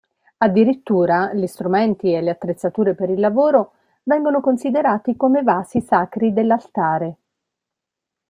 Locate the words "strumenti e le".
1.45-2.31